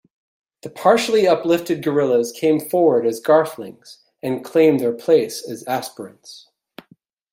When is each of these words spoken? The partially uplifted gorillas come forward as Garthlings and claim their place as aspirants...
The 0.63 0.71
partially 0.71 1.27
uplifted 1.27 1.83
gorillas 1.83 2.33
come 2.33 2.59
forward 2.59 3.05
as 3.05 3.21
Garthlings 3.21 3.99
and 4.23 4.43
claim 4.43 4.79
their 4.79 4.93
place 4.93 5.47
as 5.47 5.63
aspirants... 5.67 6.49